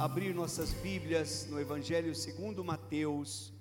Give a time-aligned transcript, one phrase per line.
[0.00, 3.52] abrir nossas Bíblias no Evangelho segundo Mateus,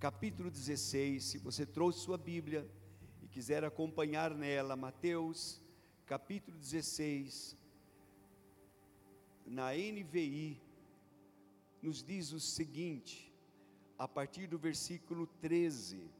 [0.00, 1.22] capítulo 16.
[1.22, 2.68] Se você trouxe sua Bíblia
[3.22, 5.62] e quiser acompanhar nela, Mateus,
[6.04, 7.56] capítulo 16,
[9.46, 10.60] na NVI,
[11.80, 13.32] nos diz o seguinte,
[13.96, 16.10] a partir do versículo 13.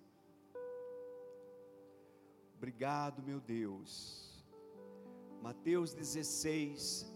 [2.56, 4.46] Obrigado, meu Deus.
[5.42, 7.15] Mateus 16,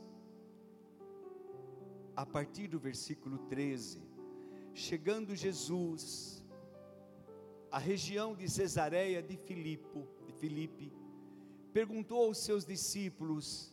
[2.21, 3.99] a partir do versículo 13.
[4.75, 6.45] Chegando Jesus
[7.71, 10.93] à região de Cesareia de Filipe, de Filipe,
[11.73, 13.73] perguntou aos seus discípulos: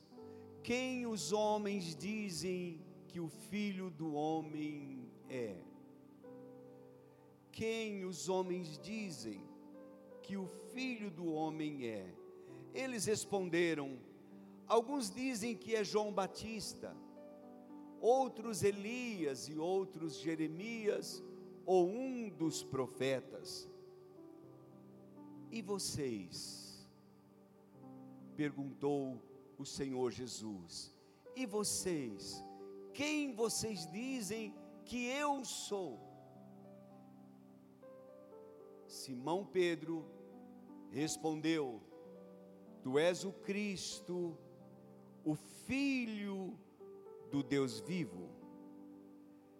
[0.63, 5.57] Quem os homens dizem que o filho do homem é?
[7.51, 9.41] Quem os homens dizem
[10.23, 12.15] que o filho do homem é?
[12.73, 13.99] Eles responderam:
[14.65, 16.95] Alguns dizem que é João Batista
[18.01, 21.23] outros Elias e outros Jeremias
[21.65, 23.69] ou um dos profetas.
[25.51, 26.87] E vocês?
[28.35, 29.21] Perguntou
[29.57, 30.93] o Senhor Jesus.
[31.35, 32.43] E vocês?
[32.93, 34.53] Quem vocês dizem
[34.85, 35.99] que eu sou?
[38.87, 40.05] Simão Pedro
[40.89, 41.81] respondeu:
[42.81, 44.37] Tu és o Cristo,
[45.23, 46.57] o Filho
[47.31, 48.29] do Deus vivo.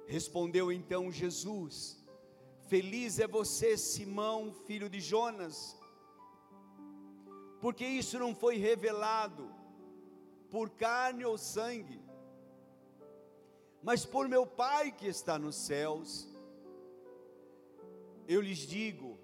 [0.08, 1.98] Respondeu então Jesus:
[2.68, 5.78] Feliz é você, Simão, filho de Jonas,
[7.62, 9.50] porque isso não foi revelado
[10.50, 12.02] por carne ou sangue,
[13.82, 16.28] mas por meu Pai que está nos céus.
[18.28, 19.18] Eu lhes digo,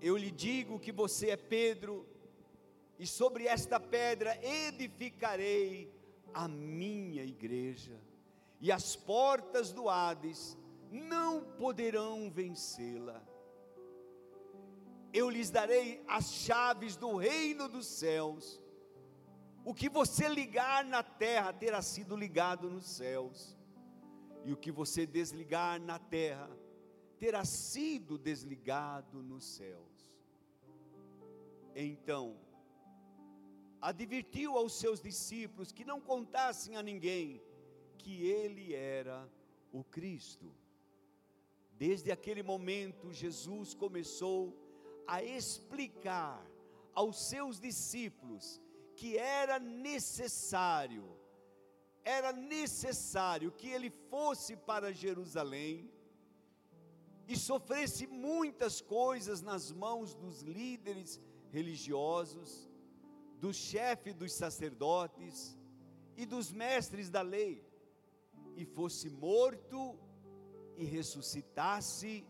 [0.00, 2.06] eu lhe digo que você é Pedro,
[2.98, 5.95] e sobre esta pedra edificarei
[6.32, 8.00] a minha igreja,
[8.60, 10.56] e as portas do Hades
[10.90, 13.22] não poderão vencê-la.
[15.12, 18.60] Eu lhes darei as chaves do reino dos céus.
[19.64, 23.56] O que você ligar na terra terá sido ligado nos céus,
[24.44, 26.48] e o que você desligar na terra
[27.18, 30.12] terá sido desligado nos céus.
[31.74, 32.36] Então,
[33.80, 37.42] advertiu aos seus discípulos que não contassem a ninguém
[37.98, 39.28] que ele era
[39.72, 40.52] o Cristo.
[41.72, 44.56] Desde aquele momento, Jesus começou
[45.06, 46.44] a explicar
[46.94, 48.60] aos seus discípulos
[48.94, 51.04] que era necessário,
[52.02, 55.90] era necessário que ele fosse para Jerusalém
[57.28, 61.20] e sofresse muitas coisas nas mãos dos líderes
[61.50, 62.70] religiosos,
[63.40, 65.58] do chefe dos sacerdotes
[66.16, 67.64] e dos mestres da lei,
[68.56, 69.98] e fosse morto
[70.76, 72.26] e ressuscitasse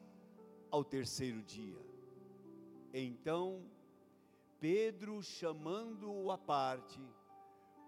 [0.70, 1.78] ao terceiro dia.
[2.92, 3.64] Então,
[4.58, 7.00] Pedro, chamando-o à parte,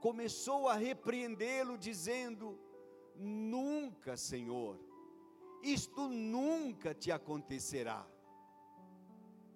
[0.01, 2.59] começou a repreendê-lo, dizendo:
[3.17, 4.79] Nunca, Senhor,
[5.63, 8.07] isto nunca te acontecerá.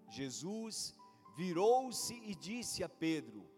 [0.09, 0.99] Jesus
[1.37, 3.52] virou-se e disse a Pedro: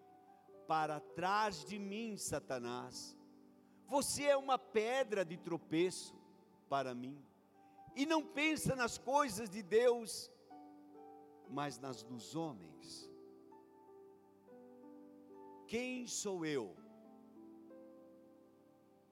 [0.66, 3.16] para trás de mim, Satanás.
[3.86, 6.14] Você é uma pedra de tropeço
[6.68, 7.22] para mim,
[7.94, 10.30] e não pensa nas coisas de Deus,
[11.48, 13.10] mas nas dos homens.
[15.66, 16.74] Quem sou eu?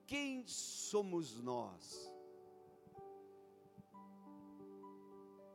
[0.06, 2.12] Quem somos nós?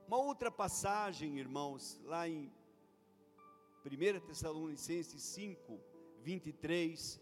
[0.08, 2.52] Uma outra passagem, irmãos, lá em
[3.88, 5.80] 1 Tessalonicenses 5,
[6.22, 7.22] 23,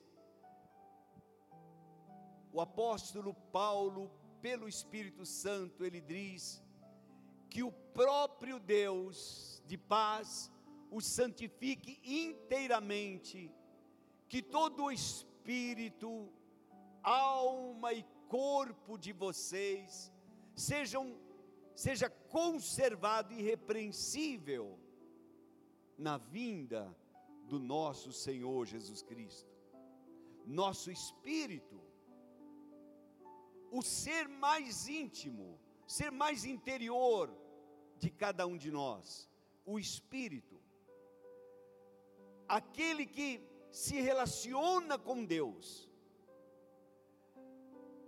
[2.52, 4.12] o apóstolo Paulo,
[4.42, 6.64] pelo Espírito Santo, ele diz
[7.50, 10.52] que o próprio Deus de paz
[10.90, 13.54] os santifique inteiramente,
[14.28, 16.34] que todo o espírito,
[17.04, 20.12] alma e corpo de vocês
[20.56, 21.16] sejam
[21.76, 24.80] seja conservado irrepreensível
[25.98, 26.96] na vinda
[27.44, 29.54] do nosso Senhor Jesus Cristo.
[30.46, 31.82] Nosso espírito,
[33.72, 37.36] o ser mais íntimo, ser mais interior
[37.98, 39.30] de cada um de nós,
[39.66, 40.62] o espírito,
[42.48, 43.42] aquele que
[43.72, 45.90] se relaciona com Deus,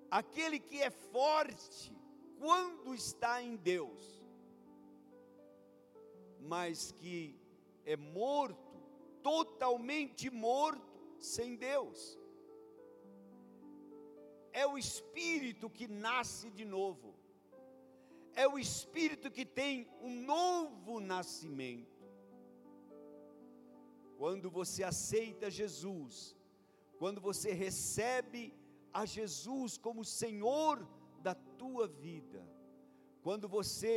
[0.10, 1.96] aquele que é forte
[2.40, 4.24] quando está em Deus,
[6.40, 7.47] mas que
[7.94, 8.78] é morto,
[9.24, 12.00] totalmente morto sem Deus.
[14.62, 17.10] é o espírito que nasce de novo,
[18.34, 22.04] é o espírito que tem um novo nascimento.
[24.18, 26.36] Quando você aceita Jesus,
[26.98, 28.42] quando você recebe
[28.92, 30.76] a Jesus como Senhor
[31.22, 32.42] da tua vida,
[33.22, 33.94] quando você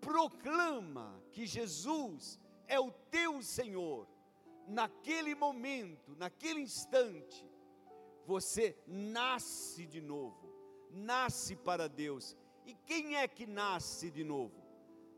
[0.00, 4.08] proclama que Jesus é o teu Senhor,
[4.66, 7.48] naquele momento, naquele instante,
[8.24, 10.52] você nasce de novo,
[10.90, 12.36] nasce para Deus.
[12.64, 14.64] E quem é que nasce de novo?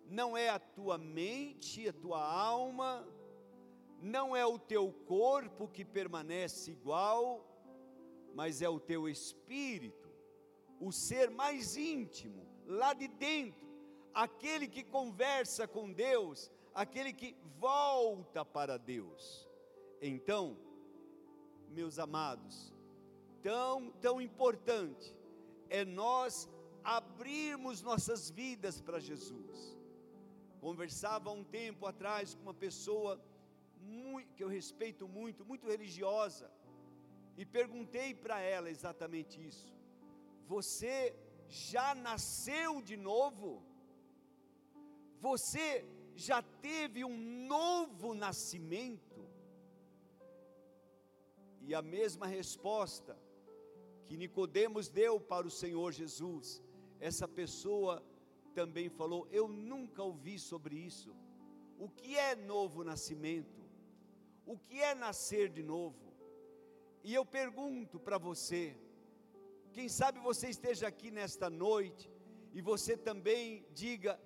[0.07, 3.07] Não é a tua mente, a tua alma,
[4.01, 7.45] não é o teu corpo que permanece igual,
[8.35, 10.09] mas é o teu espírito,
[10.79, 13.67] o ser mais íntimo, lá de dentro,
[14.15, 19.49] aquele que conversa com Deus, aquele que volta para Deus.
[20.01, 20.57] Então,
[21.71, 22.73] meus amados,
[23.43, 25.13] tão, tão importante
[25.69, 26.49] é nós
[26.85, 29.77] abrirmos nossas vidas para Jesus.
[30.61, 33.21] Conversava um tempo atrás com uma pessoa
[33.81, 36.49] muito, que eu respeito muito, muito religiosa,
[37.37, 39.69] e perguntei para ela exatamente isso:
[40.47, 40.97] Você
[41.49, 43.65] já nasceu de novo?
[45.21, 45.85] Você
[46.19, 47.17] já teve um
[47.47, 49.25] novo nascimento?
[51.61, 53.17] E a mesma resposta
[54.05, 56.61] que Nicodemos deu para o Senhor Jesus,
[56.99, 58.03] essa pessoa
[58.53, 61.15] também falou: Eu nunca ouvi sobre isso.
[61.79, 63.63] O que é novo nascimento?
[64.45, 66.13] O que é nascer de novo?
[67.05, 68.77] E eu pergunto para você,
[69.73, 72.11] quem sabe você esteja aqui nesta noite
[72.53, 74.21] e você também diga: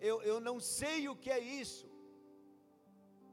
[0.00, 1.88] eu, eu não sei o que é isso,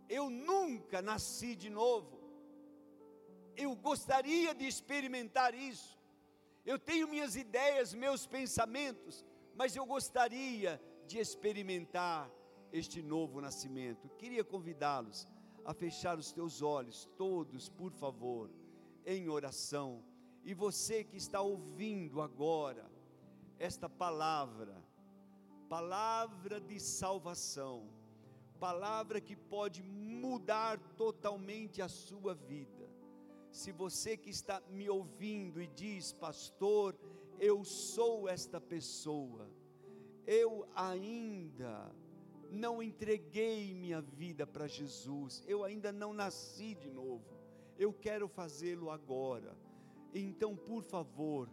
[0.09, 2.19] eu nunca nasci de novo,
[3.55, 5.97] eu gostaria de experimentar isso,
[6.65, 9.23] eu tenho minhas ideias, meus pensamentos,
[9.55, 12.29] mas eu gostaria de experimentar
[12.71, 14.09] este novo nascimento.
[14.17, 15.27] Queria convidá-los
[15.63, 18.49] a fechar os teus olhos, todos, por favor,
[19.05, 20.03] em oração.
[20.43, 22.91] E você que está ouvindo agora
[23.57, 24.84] esta palavra,
[25.69, 27.89] palavra de salvação,
[28.59, 32.89] palavra que pode mudar totalmente a sua vida.
[33.51, 36.95] Se você que está me ouvindo e diz, pastor,
[37.39, 39.49] eu sou esta pessoa,
[40.27, 41.93] eu ainda
[42.51, 47.25] não entreguei minha vida para Jesus, eu ainda não nasci de novo,
[47.77, 49.57] eu quero fazê-lo agora.
[50.13, 51.49] Então, por favor,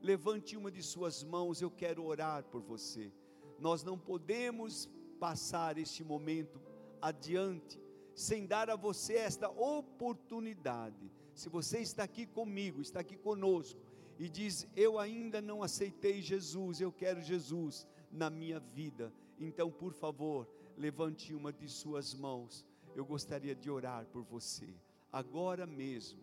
[0.00, 3.12] levante uma de suas mãos, eu quero orar por você.
[3.60, 6.60] Nós não podemos passar este momento
[7.00, 7.80] adiante
[8.14, 11.10] sem dar a você esta oportunidade.
[11.34, 13.80] Se você está aqui comigo, está aqui conosco
[14.18, 19.12] e diz: Eu ainda não aceitei Jesus, eu quero Jesus na minha vida.
[19.38, 22.64] Então, por favor, levante uma de suas mãos.
[22.94, 24.74] Eu gostaria de orar por você,
[25.12, 26.20] agora mesmo,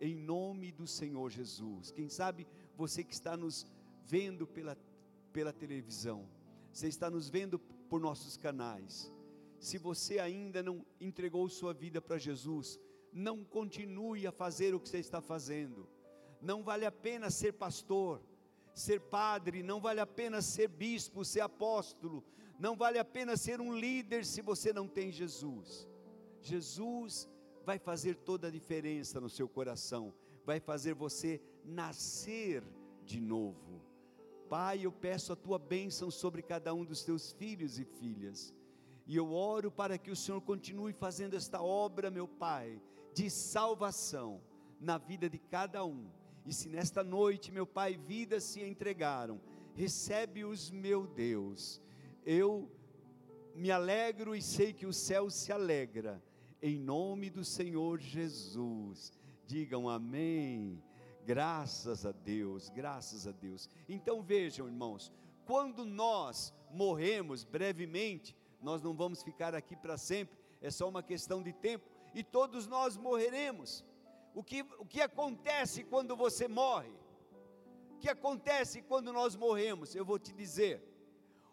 [0.00, 1.90] em nome do Senhor Jesus.
[1.90, 2.46] Quem sabe
[2.76, 3.66] você que está nos
[4.04, 4.76] vendo pela,
[5.32, 6.28] pela televisão,
[6.78, 9.12] você está nos vendo por nossos canais.
[9.58, 12.78] Se você ainda não entregou sua vida para Jesus,
[13.12, 15.88] não continue a fazer o que você está fazendo.
[16.40, 18.22] Não vale a pena ser pastor,
[18.72, 22.24] ser padre, não vale a pena ser bispo, ser apóstolo,
[22.60, 25.88] não vale a pena ser um líder se você não tem Jesus.
[26.40, 27.28] Jesus
[27.64, 30.14] vai fazer toda a diferença no seu coração,
[30.44, 32.62] vai fazer você nascer
[33.04, 33.87] de novo.
[34.48, 38.54] Pai, eu peço a tua bênção sobre cada um dos teus filhos e filhas.
[39.06, 42.80] E eu oro para que o Senhor continue fazendo esta obra, meu Pai,
[43.14, 44.40] de salvação
[44.80, 46.10] na vida de cada um.
[46.44, 49.40] E se nesta noite, meu Pai, vidas se entregaram,
[49.74, 51.80] recebe-os, meu Deus
[52.30, 52.70] eu
[53.54, 56.22] me alegro e sei que o céu se alegra,
[56.60, 59.10] em nome do Senhor Jesus.
[59.46, 60.82] Digam amém.
[61.28, 63.68] Graças a Deus, graças a Deus.
[63.86, 65.12] Então vejam, irmãos,
[65.44, 71.42] quando nós morremos brevemente, nós não vamos ficar aqui para sempre, é só uma questão
[71.42, 73.84] de tempo, e todos nós morreremos.
[74.34, 76.94] O que, o que acontece quando você morre?
[77.90, 79.94] O que acontece quando nós morremos?
[79.94, 80.82] Eu vou te dizer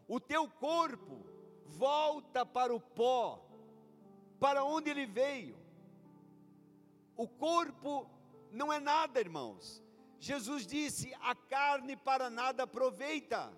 [0.07, 1.25] o teu corpo
[1.65, 3.45] volta para o pó,
[4.39, 5.57] para onde ele veio.
[7.17, 8.14] O corpo
[8.51, 9.83] não é nada, irmãos.
[10.19, 13.51] Jesus disse: a carne para nada aproveita.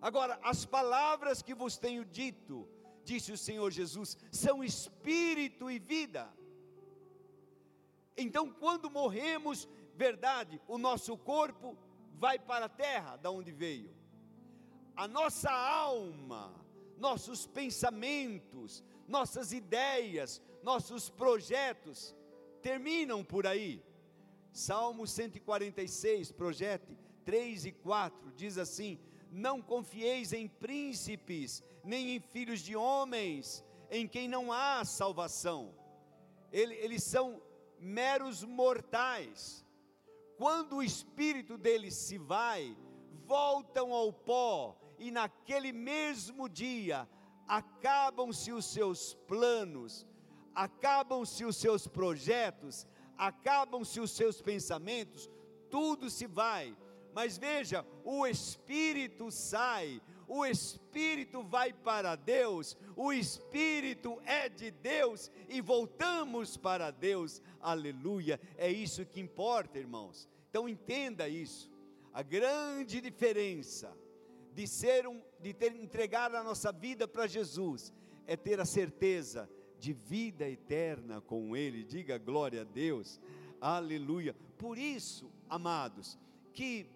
[0.00, 2.68] Agora, as palavras que vos tenho dito,
[3.04, 6.32] disse o Senhor Jesus, são espírito e vida.
[8.16, 11.76] Então, quando morremos, verdade, o nosso corpo
[12.14, 13.94] vai para a terra, da onde veio.
[14.96, 16.54] A nossa alma,
[16.98, 22.14] nossos pensamentos, nossas ideias, nossos projetos
[22.62, 23.82] terminam por aí.
[24.52, 28.98] Salmo 146, projete 3 e 4, diz assim:
[29.30, 35.74] Não confieis em príncipes, nem em filhos de homens, em quem não há salvação.
[36.52, 37.42] Eles são
[37.78, 39.64] meros mortais.
[40.36, 42.76] Quando o espírito deles se vai,
[43.26, 47.08] voltam ao pó, e naquele mesmo dia
[47.46, 50.06] acabam-se os seus planos,
[50.54, 55.30] acabam-se os seus projetos, acabam-se os seus pensamentos,
[55.70, 56.76] tudo se vai.
[57.14, 65.30] Mas veja, o espírito sai, o espírito vai para Deus, o espírito é de Deus
[65.48, 67.42] e voltamos para Deus.
[67.60, 68.40] Aleluia.
[68.56, 70.28] É isso que importa, irmãos.
[70.48, 71.70] Então entenda isso.
[72.14, 73.94] A grande diferença
[74.54, 77.92] de ser um de ter entregado a nossa vida para Jesus
[78.26, 79.50] é ter a certeza
[79.82, 81.82] de vida eterna com Ele.
[81.82, 83.20] Diga glória a Deus,
[83.60, 84.32] aleluia.
[84.56, 86.16] Por isso, amados,
[86.54, 86.86] que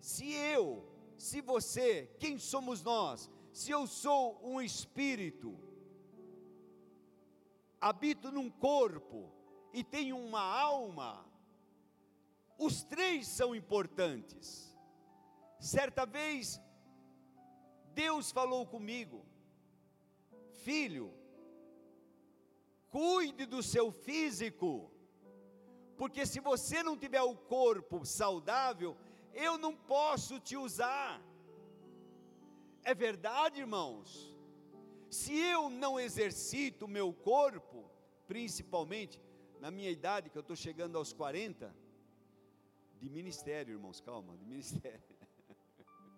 [0.00, 0.84] se eu,
[1.16, 3.30] se você, quem somos nós?
[3.52, 5.56] Se eu sou um espírito,
[7.80, 9.32] habito num corpo
[9.72, 11.24] e tenho uma alma,
[12.58, 14.76] os três são importantes.
[15.60, 16.60] Certa vez,
[17.94, 19.24] Deus falou comigo,
[20.64, 21.21] filho,
[22.96, 24.70] cuide do seu físico,
[25.96, 28.96] porque se você não tiver o corpo saudável,
[29.46, 31.20] eu não posso te usar.
[32.84, 34.08] É verdade, irmãos?
[35.10, 37.90] Se eu não exercito o meu corpo,
[38.26, 39.20] principalmente
[39.60, 41.74] na minha idade, que eu estou chegando aos 40,
[43.00, 45.02] de ministério, irmãos, calma, de ministério.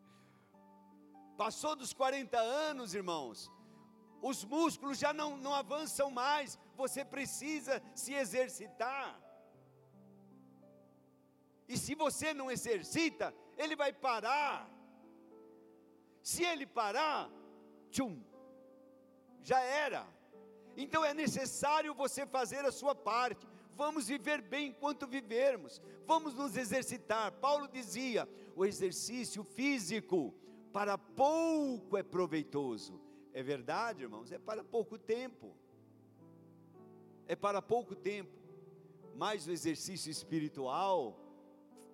[1.36, 3.50] Passou dos 40 anos, irmãos,
[4.22, 9.20] os músculos já não, não avançam mais, você precisa se exercitar.
[11.68, 14.70] E se você não exercita, ele vai parar.
[16.22, 17.30] Se ele parar,
[17.90, 18.22] tchum,
[19.42, 20.06] já era.
[20.76, 23.46] Então é necessário você fazer a sua parte.
[23.76, 25.80] Vamos viver bem enquanto vivermos.
[26.06, 27.32] Vamos nos exercitar.
[27.32, 30.34] Paulo dizia: o exercício físico
[30.72, 33.00] para pouco é proveitoso,
[33.32, 34.32] é verdade, irmãos?
[34.32, 35.56] É para pouco tempo.
[37.26, 38.32] É para pouco tempo.
[39.14, 41.18] Mas o exercício espiritual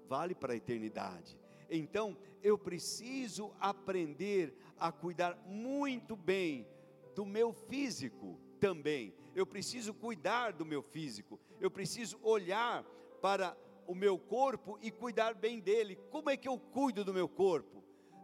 [0.09, 1.39] vale para a eternidade.
[1.69, 6.67] Então, eu preciso aprender a cuidar muito bem
[7.15, 9.15] do meu físico também.
[9.35, 11.39] Eu preciso cuidar do meu físico.
[11.61, 12.83] Eu preciso olhar
[13.21, 13.57] para
[13.87, 15.97] o meu corpo e cuidar bem dele.
[16.11, 17.81] Como é que eu cuido do meu corpo?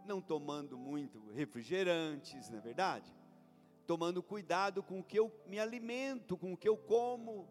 [0.07, 3.13] não tomando muito refrigerantes, não é verdade?
[3.87, 7.47] Tomando cuidado com o que eu me alimento, com o que eu como,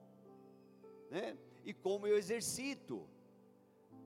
[1.11, 1.37] né?
[1.65, 3.09] E como eu exercito.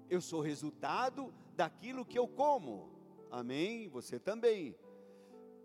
[0.09, 2.89] Eu sou resultado daquilo que eu como.
[3.31, 3.89] Amém?
[3.89, 4.77] Você também.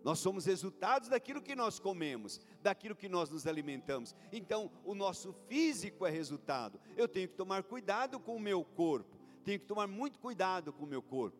[0.02, 4.14] Nós somos resultados daquilo que nós comemos, daquilo que nós nos alimentamos.
[4.32, 6.80] Então, o nosso físico é resultado.
[6.96, 9.16] Eu tenho que tomar cuidado com o meu corpo.
[9.44, 11.38] Tenho que tomar muito cuidado com o meu corpo.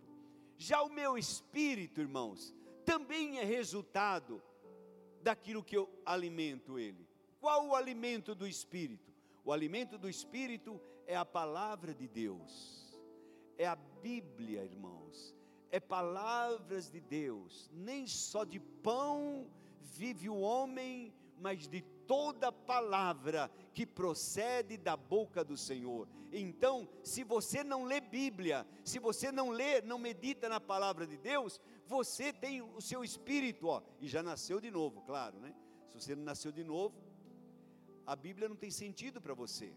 [0.56, 2.54] Já o meu espírito, irmãos,
[2.84, 4.42] também é resultado
[5.26, 7.04] daquilo que eu alimento ele.
[7.40, 9.12] Qual o alimento do espírito?
[9.44, 12.96] O alimento do espírito é a palavra de Deus,
[13.58, 15.34] é a Bíblia, irmãos,
[15.72, 17.68] é palavras de Deus.
[17.72, 25.44] Nem só de pão vive o homem, mas de toda palavra que procede da boca
[25.44, 26.08] do Senhor.
[26.32, 31.16] Então, se você não lê Bíblia, se você não lê, não medita na palavra de
[31.16, 35.54] Deus, você tem o seu espírito, ó, e já nasceu de novo, claro, né?
[35.88, 36.94] Se você não nasceu de novo,
[38.04, 39.72] a Bíblia não tem sentido para você.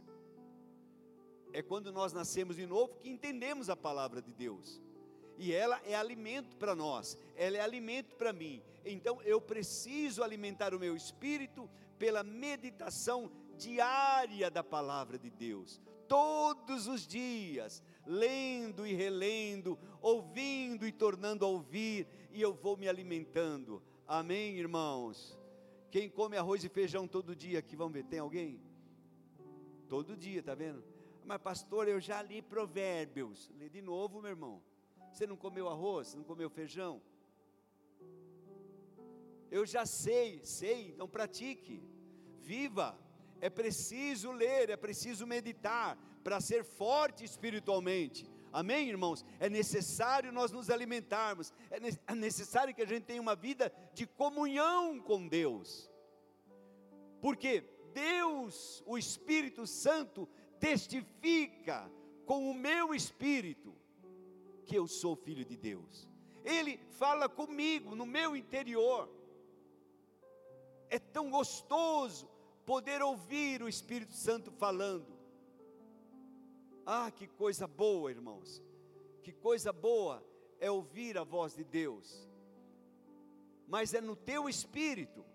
[1.51, 4.81] É quando nós nascemos de novo que entendemos a palavra de Deus.
[5.37, 8.61] E ela é alimento para nós, ela é alimento para mim.
[8.83, 16.87] Então eu preciso alimentar o meu espírito pela meditação diária da palavra de Deus, todos
[16.87, 23.83] os dias, lendo e relendo, ouvindo e tornando a ouvir, e eu vou me alimentando.
[24.07, 25.37] Amém, irmãos?
[25.91, 28.59] Quem come arroz e feijão todo dia aqui, vamos ver, tem alguém?
[29.87, 30.83] Todo dia, tá vendo?
[31.23, 33.51] Mas pastor, eu já li provérbios.
[33.59, 34.63] Lê de novo, meu irmão.
[35.13, 36.99] Você não comeu arroz, não comeu feijão?
[39.51, 41.83] Eu já sei, sei, então pratique,
[42.39, 42.97] viva.
[43.41, 48.29] É preciso ler, é preciso meditar, para ser forte espiritualmente.
[48.51, 49.24] Amém, irmãos?
[49.39, 51.77] É necessário nós nos alimentarmos, é,
[52.12, 55.89] é necessário que a gente tenha uma vida de comunhão com Deus,
[57.22, 60.27] porque Deus, o Espírito Santo,
[60.60, 61.89] testifica
[62.25, 63.75] com o meu espírito
[64.65, 66.08] que eu sou filho de Deus.
[66.43, 69.10] Ele fala comigo no meu interior.
[70.89, 72.29] É tão gostoso
[72.69, 75.17] poder ouvir o Espírito Santo falando.
[76.85, 78.61] Ah, que coisa boa, irmãos.
[79.23, 80.23] Que coisa boa
[80.59, 82.29] é ouvir a voz de Deus.
[83.67, 85.25] Mas é no teu espírito.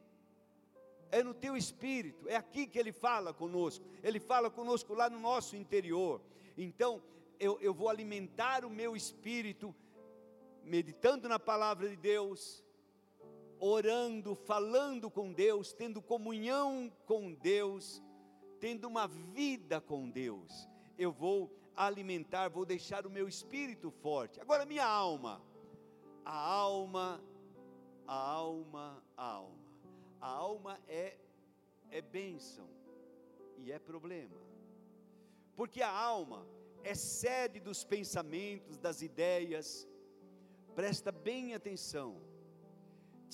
[1.11, 2.29] É no teu espírito.
[2.29, 3.85] É aqui que ele fala conosco.
[4.01, 6.21] Ele fala conosco lá no nosso interior.
[6.57, 7.03] Então,
[7.41, 9.75] eu, eu vou alimentar o meu espírito,
[10.63, 12.64] meditando na palavra de Deus,
[13.65, 18.03] orando, falando com Deus, tendo comunhão com Deus,
[18.59, 20.69] tendo uma vida com Deus
[20.99, 24.41] eu vou alimentar, vou deixar o meu espírito forte.
[24.41, 25.43] Agora, minha alma,
[26.25, 27.23] a alma,
[28.07, 29.65] a alma, a alma.
[30.21, 31.19] A alma é,
[31.91, 32.67] é bênção
[33.59, 34.41] e é problema,
[35.55, 36.47] porque a alma
[36.83, 39.87] é sede dos pensamentos, das ideias.
[40.75, 42.17] Presta bem atenção.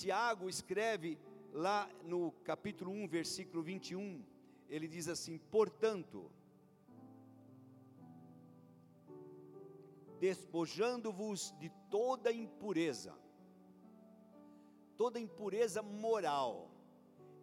[0.01, 1.19] Tiago escreve
[1.53, 4.25] lá no capítulo 1, versículo 21,
[4.67, 6.31] ele diz assim: portanto,
[10.19, 13.15] despojando-vos de toda impureza,
[14.97, 16.71] toda impureza moral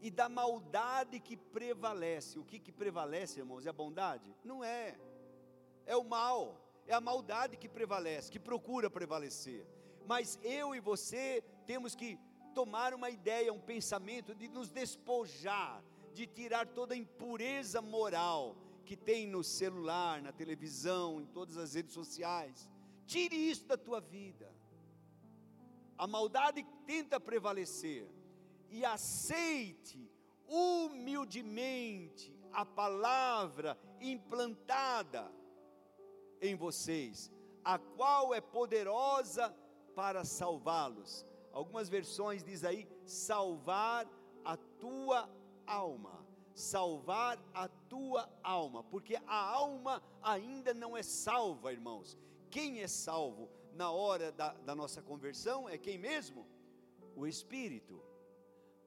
[0.03, 2.41] e da maldade que prevalece.
[2.41, 3.67] O que, que prevalece, irmãos?
[3.67, 4.35] É a bondade?
[4.43, 4.99] Não é,
[5.87, 9.65] é o mal, é a maldade que prevalece, que procura prevalecer.
[10.05, 16.27] Mas eu e você temos que tomar uma ideia, um pensamento de nos despojar, de
[16.27, 21.93] tirar toda a impureza moral que tem no celular, na televisão, em todas as redes
[21.93, 22.69] sociais.
[23.07, 24.51] Tire isso da tua vida.
[25.97, 28.09] A maldade tenta prevalecer
[28.71, 30.11] e aceite
[30.47, 35.31] humildemente a palavra implantada
[36.41, 37.31] em vocês,
[37.63, 39.55] a qual é poderosa
[39.95, 41.27] para salvá-los.
[41.53, 44.07] Algumas versões diz aí salvar
[44.45, 45.29] a tua
[45.67, 52.19] alma salvar a tua alma, porque a alma ainda não é salva, irmãos.
[52.51, 56.47] Quem é salvo na hora da, da nossa conversão é quem mesmo?
[57.15, 58.03] O Espírito.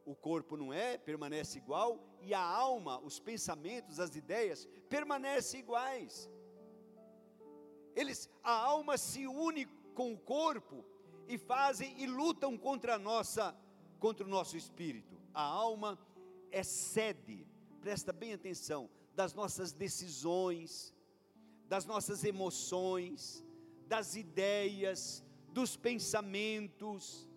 [0.03, 6.29] O corpo não é, permanece igual, e a alma, os pensamentos, as ideias, permanecem iguais.
[7.95, 10.83] Eles, a alma se une com o corpo
[11.27, 13.55] e fazem e lutam contra nossa,
[13.99, 15.17] contra o nosso espírito.
[15.33, 15.97] A alma
[16.51, 17.45] é sede
[17.81, 20.93] presta bem atenção, das nossas decisões,
[21.67, 23.43] das nossas emoções,
[23.87, 27.27] das ideias, dos pensamentos,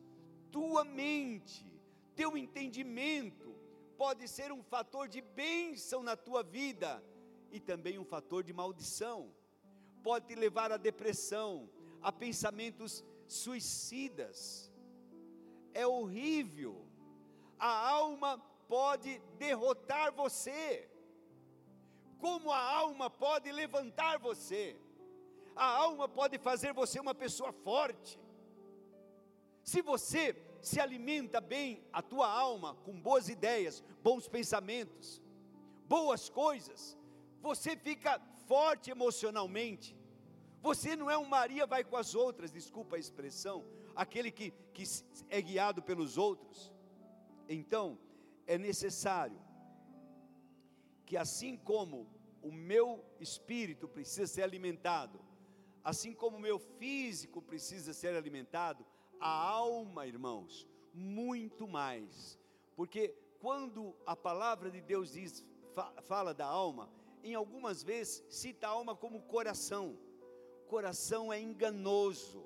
[0.53, 1.67] tua mente,
[2.15, 3.57] teu entendimento
[3.97, 7.03] pode ser um fator de bênção na tua vida
[7.51, 9.33] e também um fator de maldição.
[10.03, 11.69] Pode te levar à depressão,
[12.03, 13.03] a pensamentos
[13.35, 14.73] suicidas.
[15.73, 16.87] É horrível.
[17.59, 20.89] A alma pode derrotar você?
[22.19, 24.77] Como a alma pode levantar você?
[25.55, 28.19] A alma pode fazer você uma pessoa forte.
[29.63, 35.23] Se você se alimenta bem a tua alma com boas ideias, bons pensamentos,
[35.87, 36.97] boas coisas,
[37.41, 39.97] você fica forte emocionalmente.
[40.65, 44.85] Você não é um Maria vai com as outras, desculpa a expressão, aquele que, que
[45.29, 46.73] é guiado pelos outros.
[47.47, 47.99] Então,
[48.47, 49.39] é necessário
[51.05, 52.09] que, assim como
[52.41, 55.21] o meu espírito precisa ser alimentado,
[55.83, 58.87] assim como o meu físico precisa ser alimentado,
[59.21, 62.41] a alma, irmãos, muito mais,
[62.75, 65.45] porque quando a palavra de Deus diz,
[66.05, 66.91] fala da alma,
[67.23, 69.99] em algumas vezes cita a alma como coração.
[70.75, 72.43] Coração é enganoso,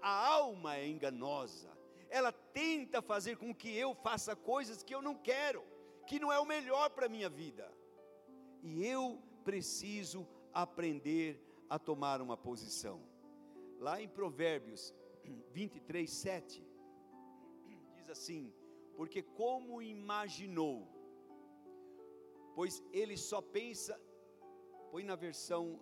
[0.00, 1.70] a alma é enganosa
[2.10, 5.62] ela tenta fazer com que eu faça coisas que eu não quero,
[6.06, 7.72] que não é o melhor para a minha vida.
[8.62, 13.00] E eu preciso aprender a tomar uma posição.
[13.78, 14.92] Lá em Provérbios
[15.52, 16.66] 23, 7,
[17.94, 18.52] diz assim:
[18.96, 20.88] Porque como imaginou,
[22.56, 23.98] pois ele só pensa,
[24.90, 25.78] põe na versão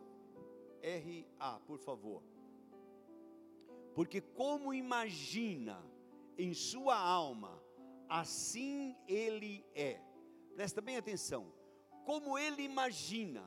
[0.82, 2.22] RA, por favor.
[3.94, 5.84] Porque como imagina,
[6.36, 7.62] em sua alma,
[8.08, 10.00] assim ele é.
[10.54, 11.52] Presta bem atenção.
[12.04, 13.44] Como ele imagina,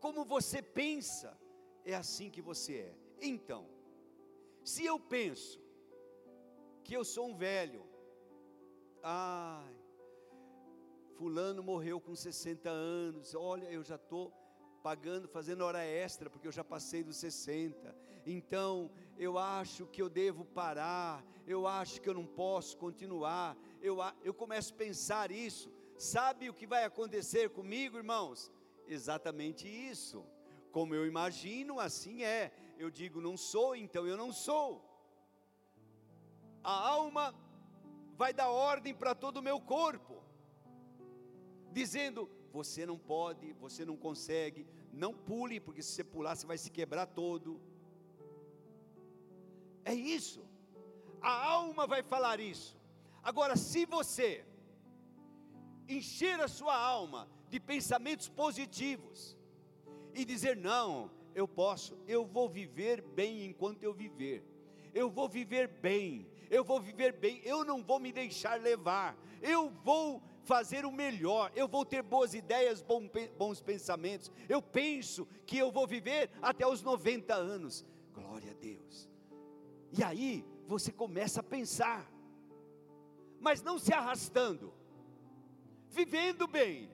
[0.00, 1.38] como você pensa,
[1.84, 2.98] é assim que você é.
[3.20, 3.68] Então,
[4.64, 5.60] se eu penso
[6.82, 7.86] que eu sou um velho,
[9.02, 9.76] ai,
[11.12, 14.32] Fulano morreu com 60 anos, olha, eu já estou
[14.82, 17.94] pagando, fazendo hora extra, porque eu já passei dos 60.
[18.26, 23.56] Então, eu acho que eu devo parar, eu acho que eu não posso continuar.
[23.80, 25.72] Eu, eu começo a pensar isso.
[25.96, 28.50] Sabe o que vai acontecer comigo, irmãos?
[28.86, 30.24] Exatamente isso.
[30.72, 32.52] Como eu imagino, assim é.
[32.78, 34.84] Eu digo não sou, então eu não sou.
[36.64, 37.34] A alma
[38.16, 40.22] vai dar ordem para todo o meu corpo,
[41.72, 46.58] dizendo: você não pode, você não consegue, não pule, porque se você pular, você vai
[46.58, 47.60] se quebrar todo.
[49.84, 50.44] É isso,
[51.20, 52.78] a alma vai falar isso.
[53.22, 54.44] Agora, se você
[55.88, 59.36] encher a sua alma de pensamentos positivos
[60.14, 64.44] e dizer: não, eu posso, eu vou viver bem enquanto eu viver,
[64.92, 69.70] eu vou viver bem, eu vou viver bem, eu não vou me deixar levar, eu
[69.70, 75.70] vou fazer o melhor, eu vou ter boas ideias, bons pensamentos, eu penso que eu
[75.70, 79.08] vou viver até os 90 anos, glória a Deus.
[79.96, 82.10] E aí você começa a pensar,
[83.40, 84.72] mas não se arrastando,
[85.88, 86.90] vivendo bem,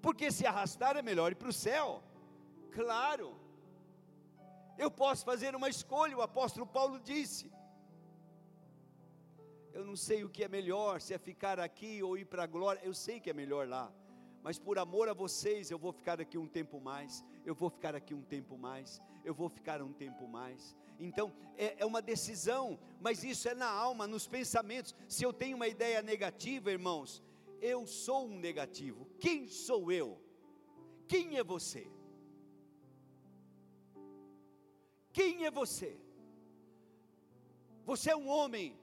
[0.00, 2.02] porque se arrastar é melhor ir para o céu,
[2.70, 3.34] claro.
[4.78, 7.50] Eu posso fazer uma escolha, o apóstolo Paulo disse:
[9.76, 12.46] eu não sei o que é melhor, se é ficar aqui ou ir para a
[12.46, 13.92] glória, eu sei que é melhor lá,
[14.42, 17.94] mas por amor a vocês, eu vou ficar aqui um tempo mais, eu vou ficar
[17.94, 20.74] aqui um tempo mais, eu vou ficar um tempo mais.
[20.98, 24.94] Então, é, é uma decisão, mas isso é na alma, nos pensamentos.
[25.06, 27.22] Se eu tenho uma ideia negativa, irmãos,
[27.60, 29.06] eu sou um negativo.
[29.20, 30.18] Quem sou eu?
[31.06, 31.86] Quem é você?
[35.12, 36.00] Quem é você?
[37.84, 38.74] Você é um homem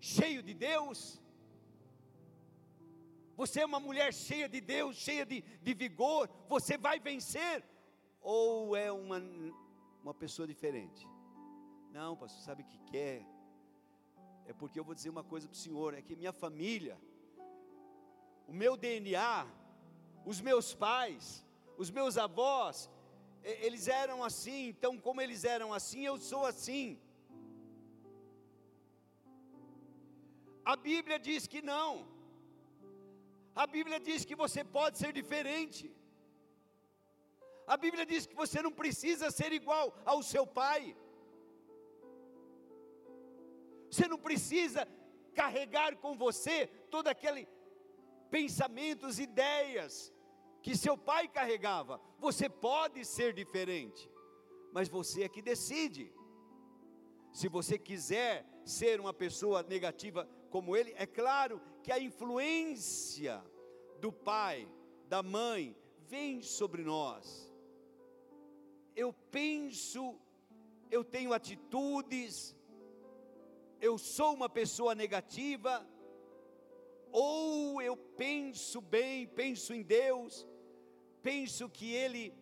[0.00, 1.20] cheio de Deus?
[3.36, 7.64] Você é uma mulher cheia de Deus, cheia de, de vigor, você vai vencer?
[8.20, 9.22] Ou é uma,
[10.02, 11.06] uma pessoa diferente?
[11.92, 13.20] Não, pastor, sabe o que quer?
[14.46, 14.50] É?
[14.50, 16.98] é porque eu vou dizer uma coisa para o senhor: é que minha família,
[18.46, 19.46] o meu DNA,
[20.24, 22.90] os meus pais, os meus avós,
[23.42, 27.00] eles eram assim, então, como eles eram assim, eu sou assim.
[30.72, 31.90] A Bíblia diz que não.
[33.62, 35.84] A Bíblia diz que você pode ser diferente.
[37.74, 40.82] A Bíblia diz que você não precisa ser igual ao seu pai.
[43.90, 44.86] Você não precisa
[45.40, 46.56] carregar com você
[46.94, 47.42] todo aquele
[48.36, 50.12] pensamentos, ideias
[50.62, 51.98] que seu pai carregava.
[52.26, 54.04] Você pode ser diferente,
[54.76, 56.06] mas você é que decide.
[57.32, 58.34] Se você quiser
[58.68, 63.42] ser uma pessoa negativa, como ele, é claro que a influência
[64.00, 64.68] do pai,
[65.08, 65.76] da mãe,
[66.06, 67.52] vem sobre nós.
[68.94, 70.18] Eu penso,
[70.90, 72.56] eu tenho atitudes,
[73.80, 75.86] eu sou uma pessoa negativa,
[77.10, 80.46] ou eu penso bem, penso em Deus,
[81.22, 82.34] penso que Ele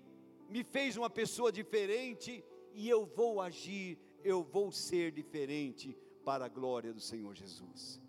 [0.48, 6.48] me fez uma pessoa diferente e eu vou agir, eu vou ser diferente para a
[6.48, 8.02] glória do Senhor Jesus.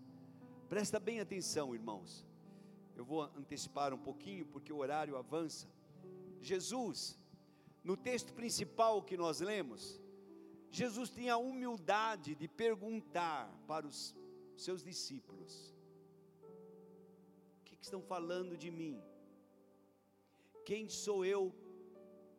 [0.68, 2.26] Presta bem atenção, irmãos.
[2.96, 5.68] Eu vou antecipar um pouquinho porque o horário avança.
[6.42, 7.16] Jesus,
[7.84, 10.02] no texto principal que nós lemos,
[10.72, 14.16] Jesus tinha a humildade de perguntar para os
[14.56, 15.76] seus discípulos:
[17.62, 19.00] O que, estão falando de mim?
[20.66, 21.54] Quem sou eu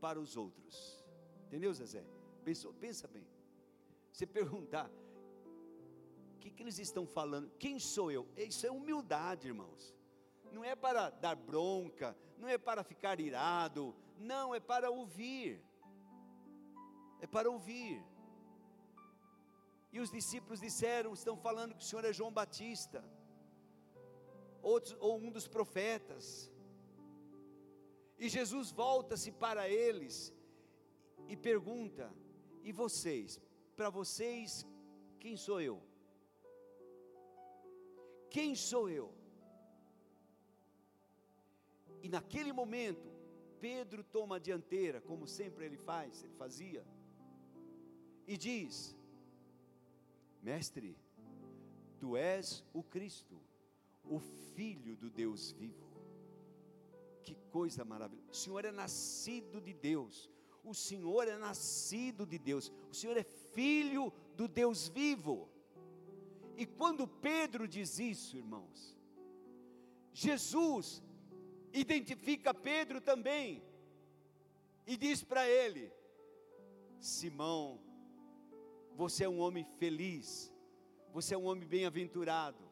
[0.00, 0.76] para os outros?
[1.46, 2.04] Entendeu, Zezé?
[2.44, 3.26] Pensa, bem.
[4.12, 4.90] Você perguntar,
[6.48, 7.50] que, que eles estão falando?
[7.58, 8.26] Quem sou eu?
[8.36, 9.94] Isso é humildade, irmãos.
[10.52, 15.62] Não é para dar bronca, não é para ficar irado, não, é para ouvir.
[17.20, 18.02] É para ouvir.
[19.92, 23.04] E os discípulos disseram, estão falando que o Senhor é João Batista,
[24.62, 26.52] outros, ou um dos profetas.
[28.18, 30.32] E Jesus volta-se para eles
[31.26, 32.12] e pergunta:
[32.62, 33.40] E vocês?
[33.76, 34.66] Para vocês,
[35.20, 35.87] quem sou eu?
[38.30, 39.12] Quem sou eu?
[42.02, 43.10] E naquele momento,
[43.60, 46.84] Pedro toma a dianteira, como sempre ele faz, ele fazia,
[48.26, 48.96] e diz:
[50.42, 50.96] Mestre,
[51.98, 53.40] tu és o Cristo,
[54.04, 54.18] o
[54.54, 55.88] Filho do Deus vivo.
[57.22, 58.30] Que coisa maravilhosa.
[58.30, 60.30] O Senhor é nascido de Deus.
[60.64, 62.72] O Senhor é nascido de Deus.
[62.90, 65.48] O Senhor é filho do Deus vivo.
[66.62, 68.98] E quando Pedro diz isso, irmãos,
[70.12, 71.00] Jesus
[71.72, 73.62] identifica Pedro também
[74.84, 75.92] e diz para ele:
[76.98, 77.80] Simão,
[78.96, 80.52] você é um homem feliz,
[81.12, 82.64] você é um homem bem-aventurado,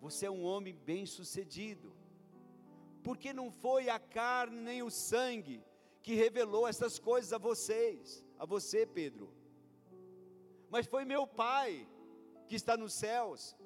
[0.00, 1.94] você é um homem bem-sucedido,
[3.04, 5.62] porque não foi a carne nem o sangue
[6.02, 9.32] que revelou essas coisas a vocês, a você, Pedro,
[10.68, 11.86] mas foi meu Pai
[12.48, 13.56] que está nos céus.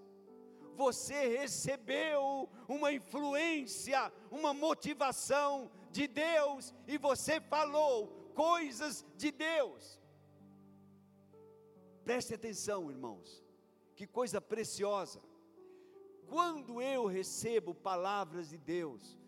[0.75, 10.01] Você recebeu uma influência, uma motivação de Deus e você falou coisas de Deus.
[12.05, 13.45] Preste atenção, irmãos,
[13.95, 15.21] que coisa preciosa.
[16.27, 19.19] Quando eu recebo palavras de Deus,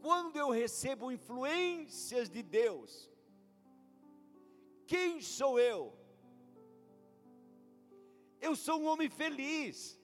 [0.00, 3.10] quando eu recebo influências de Deus,
[4.86, 5.99] quem sou eu?
[8.40, 10.00] Eu sou um homem feliz,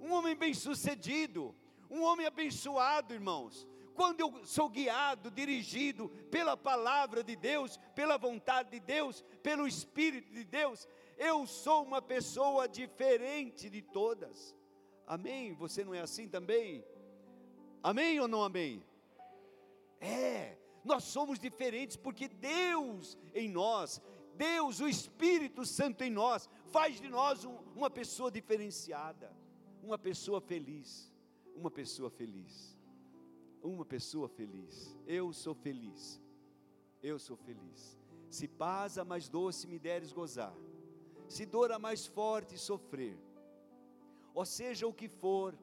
[0.00, 1.54] um homem bem-sucedido,
[1.88, 3.66] um homem abençoado, irmãos.
[3.94, 10.32] Quando eu sou guiado, dirigido pela palavra de Deus, pela vontade de Deus, pelo Espírito
[10.32, 14.54] de Deus, eu sou uma pessoa diferente de todas.
[15.06, 15.54] Amém?
[15.54, 16.84] Você não é assim também?
[17.82, 18.82] Amém ou não amém?
[20.00, 24.02] É, nós somos diferentes porque Deus em nós,
[24.34, 29.30] Deus, o Espírito Santo em nós, faz de nós um, uma pessoa diferenciada,
[29.80, 30.88] uma pessoa feliz,
[31.54, 32.76] uma pessoa feliz,
[33.62, 34.98] uma pessoa feliz.
[35.06, 36.20] Eu sou feliz,
[37.00, 37.96] eu sou feliz.
[38.28, 40.52] Se paz a mais doce me deres gozar,
[41.28, 43.16] se dor a mais forte sofrer,
[44.34, 45.56] ou seja o que for,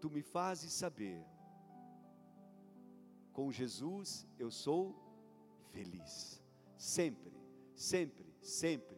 [0.00, 1.24] tu me fazes saber.
[3.32, 4.82] Com Jesus eu sou
[5.70, 6.42] feliz,
[6.76, 7.32] sempre,
[7.76, 8.93] sempre, sempre.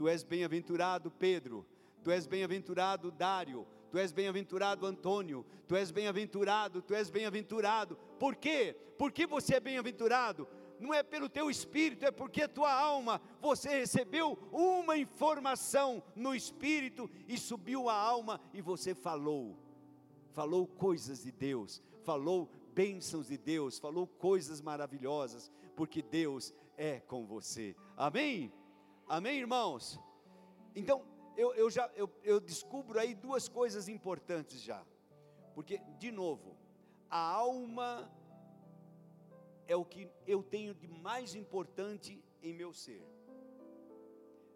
[0.00, 1.66] Tu és bem-aventurado, Pedro,
[2.02, 7.98] tu és bem-aventurado, Dário, tu és bem-aventurado, Antônio, tu és bem-aventurado, tu és bem-aventurado.
[8.18, 8.74] Por quê?
[8.96, 10.48] Porque você é bem-aventurado?
[10.78, 16.34] não é pelo teu espírito, é porque a tua alma, você recebeu uma informação no
[16.34, 19.54] espírito e subiu a alma e você falou,
[20.32, 27.26] falou coisas de Deus, falou bênçãos de Deus, falou coisas maravilhosas, porque Deus é com
[27.26, 27.76] você.
[27.94, 28.50] Amém?
[29.12, 29.98] Amém, irmãos?
[30.72, 31.04] Então,
[31.36, 34.86] eu, eu já eu, eu descubro aí duas coisas importantes já,
[35.52, 36.56] porque, de novo,
[37.10, 38.08] a alma
[39.66, 43.04] é o que eu tenho de mais importante em meu ser.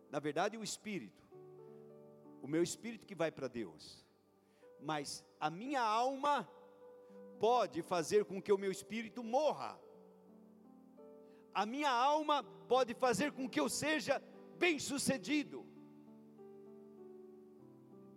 [0.09, 1.29] Na verdade, o espírito,
[2.41, 4.07] o meu espírito que vai para Deus,
[4.81, 6.49] mas a minha alma
[7.41, 9.77] pode fazer com que o meu espírito morra.
[11.53, 14.23] A minha alma pode fazer com que eu seja
[14.55, 15.67] bem-sucedido.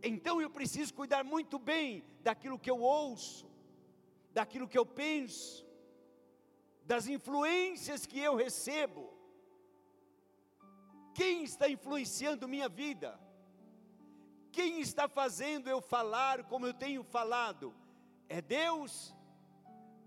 [0.02, 3.50] Então eu preciso cuidar muito bem daquilo que eu ouço,
[4.32, 5.66] daquilo que eu penso,
[6.86, 9.14] das influências que eu recebo.
[11.14, 13.20] Quem está influenciando minha vida?
[14.52, 17.74] Quem está fazendo eu falar como eu tenho falado?
[18.30, 19.16] É Deus?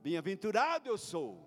[0.03, 1.47] Bem-aventurado eu sou,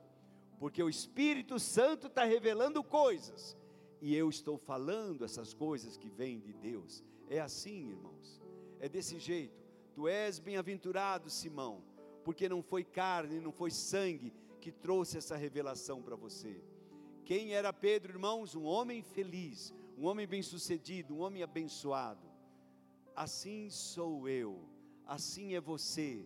[0.60, 3.58] porque o Espírito Santo está revelando coisas,
[4.04, 7.02] e eu estou falando essas coisas que vêm de Deus.
[7.30, 8.42] É assim, irmãos,
[8.82, 9.64] é desse jeito.
[9.96, 11.82] Tu és bem-aventurado, Simão,
[12.22, 16.62] porque não foi carne, não foi sangue que trouxe essa revelação para você.
[17.24, 18.56] Quem era Pedro, irmãos?
[18.56, 22.28] Um homem feliz, um homem bem-sucedido, um homem abençoado.
[23.16, 24.68] Assim sou eu,
[25.08, 26.26] assim é você,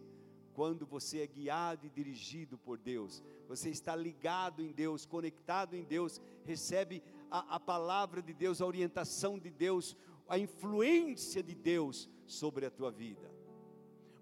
[0.57, 5.83] quando você é guiado e dirigido por Deus, você está ligado em Deus, conectado em
[5.83, 9.95] Deus, recebe a, a palavra de Deus, a orientação de Deus,
[10.27, 13.31] a influência de Deus sobre a tua vida.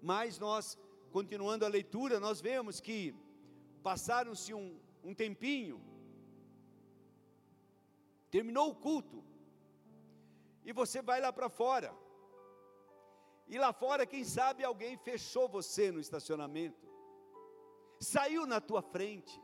[0.02, 0.78] Mas nós,
[1.10, 3.14] continuando a leitura, nós vemos que
[3.86, 5.80] Passaram-se um, um tempinho,
[8.32, 9.22] terminou o culto,
[10.64, 11.94] e você vai lá para fora,
[13.46, 16.84] e lá fora, quem sabe alguém fechou você no estacionamento,
[18.00, 19.40] saiu na tua frente,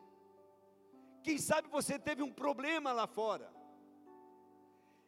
[1.22, 3.52] quem sabe você teve um problema lá fora,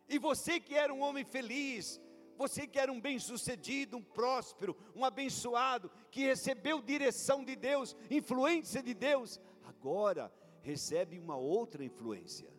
[0.09, 2.01] e você que era um homem feliz,
[2.37, 8.83] você que era um bem-sucedido, um próspero, um abençoado, que recebeu direção de Deus, influência
[8.83, 12.53] de Deus, agora recebe uma outra influência.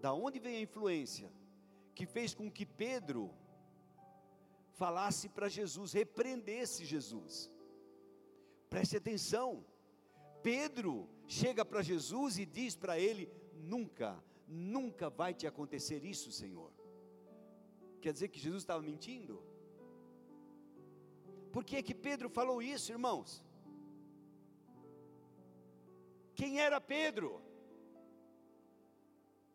[0.00, 1.32] Da onde vem a influência
[1.94, 3.32] que fez com que Pedro
[4.72, 7.50] falasse para Jesus, repreendesse Jesus?
[8.68, 9.64] Preste atenção.
[10.44, 13.24] Pedro chega para Jesus e diz para ele:
[13.74, 16.70] Nunca, nunca vai te acontecer isso, Senhor.
[18.02, 19.42] Quer dizer que Jesus estava mentindo?
[21.50, 23.42] Por que é que Pedro falou isso, irmãos?
[26.34, 27.30] Quem era Pedro?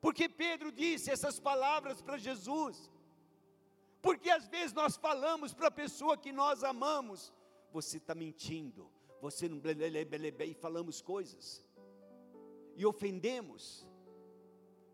[0.02, 2.90] Porque Pedro disse essas palavras para Jesus?
[4.02, 7.34] Porque às vezes nós falamos para a pessoa que nós amamos,
[7.72, 8.90] você está mentindo,
[9.22, 9.60] você não
[10.46, 11.66] e falamos coisas,
[12.76, 13.86] e ofendemos.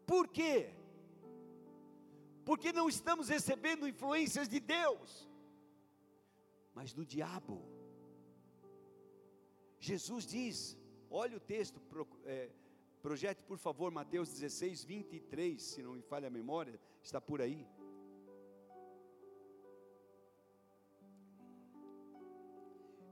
[0.05, 0.73] Por quê?
[2.43, 5.29] Porque não estamos recebendo influências de Deus,
[6.73, 7.63] mas do diabo.
[9.79, 10.77] Jesus diz,
[11.09, 11.81] olha o texto,
[12.25, 12.49] é,
[13.01, 17.67] projete por favor Mateus 16, 23, se não me falha a memória, está por aí.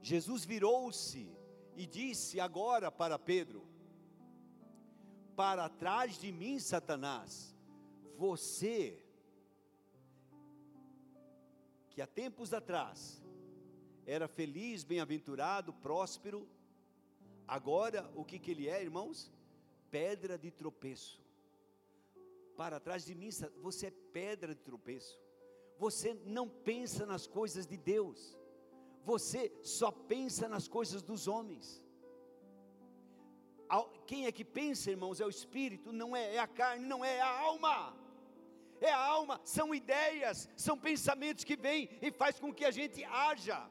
[0.04, 1.34] Jesus virou-se
[1.74, 3.66] e disse agora para Pedro:
[5.34, 7.56] Para trás de mim, Satanás,
[8.14, 9.02] você,
[11.88, 13.24] que há tempos atrás
[14.04, 16.46] era feliz, bem-aventurado, próspero,
[17.48, 19.32] agora o que, que ele é, irmãos?
[19.90, 21.24] Pedra de tropeço.
[22.58, 23.30] Para trás de mim,
[23.62, 25.18] você é pedra de tropeço.
[25.78, 28.43] Você não pensa nas coisas de Deus
[29.04, 31.84] você só pensa nas coisas dos homens.
[34.06, 37.16] Quem é que pensa, irmãos, é o espírito, não é, é a carne, não é,
[37.16, 37.96] é a alma.
[38.80, 43.02] É a alma, são ideias, são pensamentos que vêm e faz com que a gente
[43.04, 43.66] haja.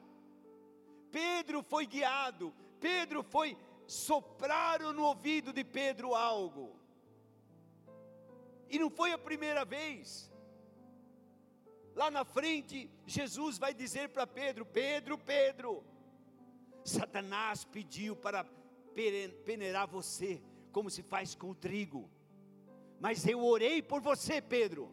[1.10, 6.76] Pedro foi guiado, Pedro foi sopraram no ouvido de Pedro algo.
[8.68, 10.32] E não foi a primeira vez.
[11.94, 15.84] Lá na frente, Jesus vai dizer para Pedro: Pedro, Pedro,
[16.84, 18.44] Satanás pediu para
[19.44, 22.10] peneirar você, como se faz com o trigo,
[23.00, 24.90] mas eu orei por você, Pedro,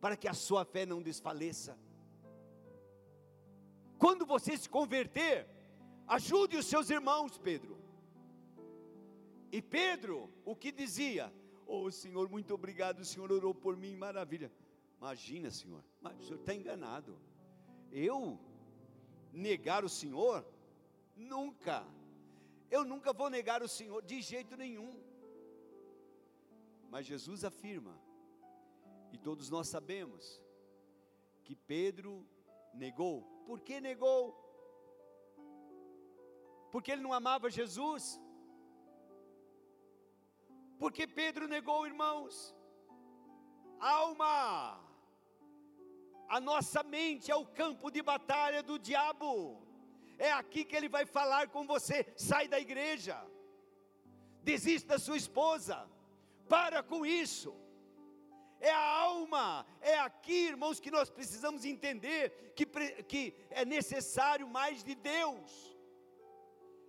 [0.00, 1.78] para que a sua fé não desfaleça.
[3.98, 5.46] Quando você se converter,
[6.06, 7.78] ajude os seus irmãos, Pedro.
[9.52, 11.32] E Pedro, o que dizia?
[11.66, 14.50] Oh Senhor, muito obrigado, o Senhor orou por mim, maravilha.
[15.00, 17.18] Imagina, Senhor, mas o Senhor está enganado.
[17.90, 18.38] Eu
[19.32, 20.46] negar o Senhor?
[21.16, 21.86] Nunca.
[22.70, 24.92] Eu nunca vou negar o Senhor de jeito nenhum.
[26.90, 27.98] Mas Jesus afirma,
[29.10, 30.42] e todos nós sabemos,
[31.44, 32.26] que Pedro
[32.74, 33.22] negou.
[33.46, 34.22] Por que negou?
[36.70, 38.20] Porque ele não amava Jesus?
[40.78, 42.54] Porque Pedro negou, irmãos?
[43.78, 44.89] Alma!
[46.36, 49.60] A nossa mente é o campo de batalha do diabo.
[50.16, 53.16] É aqui que ele vai falar com você: sai da igreja,
[54.40, 55.90] desista da sua esposa,
[56.48, 57.52] para com isso.
[58.60, 62.64] É a alma, é aqui, irmãos, que nós precisamos entender que,
[63.12, 65.76] que é necessário mais de Deus.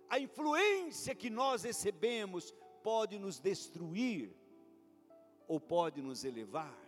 [0.08, 4.36] A influência que nós recebemos pode nos destruir
[5.48, 6.81] ou pode nos elevar.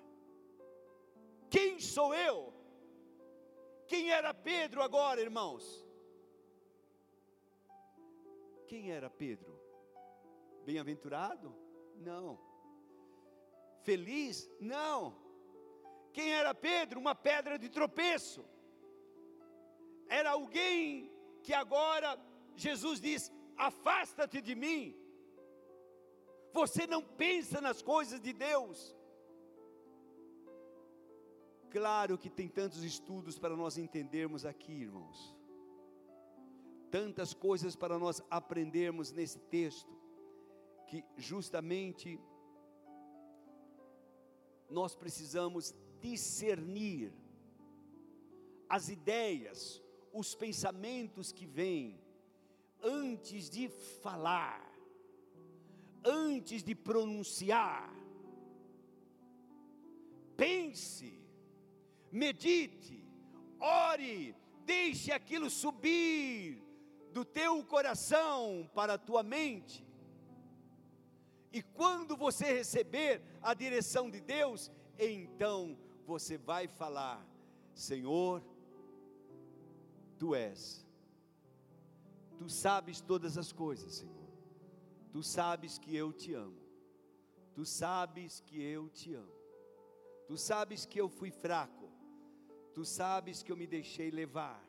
[1.55, 2.37] Quem sou eu?
[3.91, 5.63] Quem era Pedro agora, irmãos?
[8.71, 9.53] Quem era Pedro?
[10.65, 11.55] Bem-aventurado?
[12.09, 12.41] Não.
[13.89, 14.51] Feliz?
[14.59, 14.99] Não.
[16.13, 16.99] Quem era Pedro?
[16.99, 18.45] Uma pedra de tropeço.
[20.09, 21.13] Era alguém
[21.45, 22.19] que agora
[22.57, 24.83] Jesus diz: afasta-te de mim.
[26.53, 28.93] Você não pensa nas coisas de Deus.
[31.75, 35.37] Claro que tem tantos estudos para nós entendermos aqui, irmãos.
[36.89, 39.93] Tantas coisas para nós aprendermos nesse texto,
[40.87, 42.17] que justamente
[44.71, 47.13] nós precisamos discernir
[48.69, 52.01] as ideias, os pensamentos que vêm
[52.81, 53.69] antes de
[54.01, 54.65] falar,
[56.05, 57.93] antes de pronunciar.
[60.37, 61.24] Pense
[62.15, 63.05] medite,
[63.61, 66.63] ore, deixe aquilo subir
[67.13, 69.85] do teu coração para a tua mente.
[71.53, 77.25] E quando você receber a direção de Deus, então você vai falar:
[77.75, 78.43] Senhor,
[80.17, 80.87] tu és,
[82.39, 84.29] tu sabes todas as coisas, Senhor,
[85.13, 86.61] tu sabes que eu te amo,
[87.55, 89.33] tu sabes que eu te amo,
[90.27, 91.84] tu sabes que eu fui fraco,
[92.75, 94.63] Tu sabes que eu me deixei levar.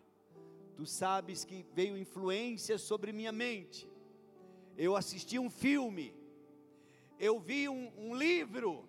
[0.76, 3.90] Tu sabes que veio influência sobre minha mente.
[4.78, 6.14] Eu assisti um filme,
[7.18, 8.88] eu vi um, um livro,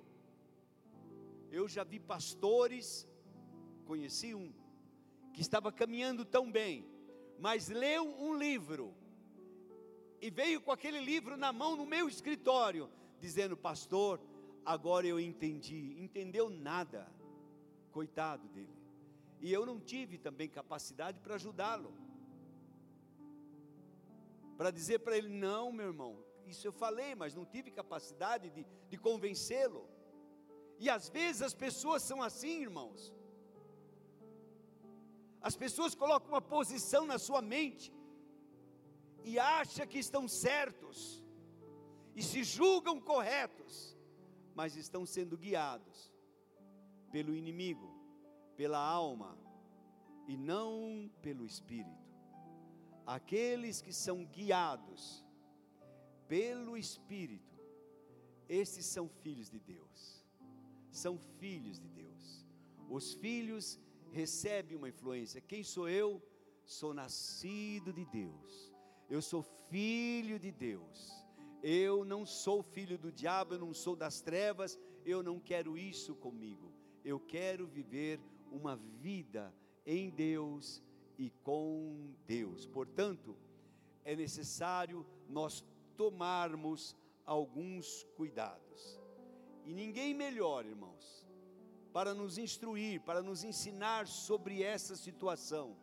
[1.51, 3.09] eu já vi pastores,
[3.85, 4.53] conheci um,
[5.33, 6.85] que estava caminhando tão bem,
[7.39, 8.93] mas leu um livro,
[10.21, 12.91] e veio com aquele livro na mão no meu escritório,
[13.21, 14.21] dizendo: Pastor,
[14.65, 15.95] agora eu entendi.
[15.99, 17.07] Entendeu nada,
[17.93, 18.86] coitado dele.
[19.41, 21.93] E eu não tive também capacidade para ajudá-lo,
[24.57, 28.67] para dizer para ele: Não, meu irmão, isso eu falei, mas não tive capacidade de,
[28.89, 29.89] de convencê-lo.
[30.79, 33.13] E às vezes as pessoas são assim, irmãos.
[35.41, 37.93] As pessoas colocam uma posição na sua mente
[39.25, 41.25] e acham que estão certos
[42.15, 43.97] e se julgam corretos,
[44.55, 46.13] mas estão sendo guiados
[47.11, 47.96] pelo inimigo,
[48.57, 49.37] pela alma
[50.27, 52.07] e não pelo espírito.
[53.07, 55.25] Aqueles que são guiados
[56.27, 57.55] pelo espírito,
[58.49, 60.25] esses são filhos de Deus.
[60.91, 62.47] São filhos de Deus.
[62.89, 63.79] Os filhos
[64.11, 65.41] recebe uma influência.
[65.41, 66.23] Quem sou eu?
[66.65, 68.73] Sou nascido de Deus.
[69.09, 71.25] Eu sou filho de Deus.
[71.63, 74.79] Eu não sou filho do diabo, eu não sou das trevas.
[75.05, 76.73] Eu não quero isso comigo.
[77.05, 78.21] Eu quero viver
[78.51, 80.83] uma vida em Deus
[81.19, 82.67] e com Deus.
[82.67, 83.37] Portanto,
[84.05, 85.65] é necessário nós
[85.97, 89.01] tomarmos alguns cuidados.
[89.65, 91.27] E ninguém melhor, irmãos,
[91.93, 95.77] para nos instruir, para nos ensinar sobre essa situação,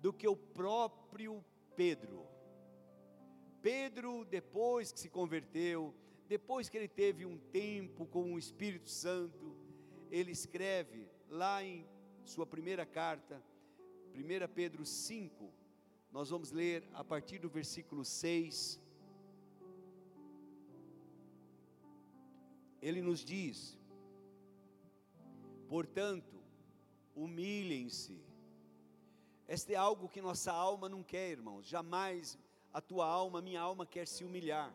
[0.00, 1.44] do que o próprio
[1.74, 2.26] Pedro.
[3.60, 5.94] Pedro, depois que se converteu,
[6.28, 9.56] depois que ele teve um tempo com o Espírito Santo,
[10.10, 11.86] ele escreve lá em
[12.28, 13.42] sua primeira carta,
[14.14, 15.50] 1 Pedro 5,
[16.12, 18.78] nós vamos ler a partir do versículo 6.
[22.82, 23.78] Ele nos diz:
[25.68, 26.36] Portanto,
[27.14, 28.22] humilhem-se.
[29.48, 31.66] Este é algo que nossa alma não quer, irmãos.
[31.66, 32.38] Jamais
[32.72, 34.74] a tua alma, minha alma quer se humilhar.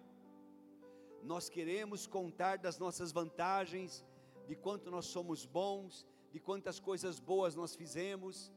[1.21, 4.03] Nós queremos contar das nossas vantagens,
[4.47, 8.51] de quanto nós somos bons, de quantas coisas boas nós fizemos.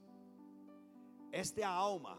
[1.31, 2.17] Esta é a alma.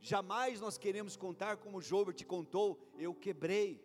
[0.00, 3.80] Jamais nós queremos contar como Job te contou, eu quebrei.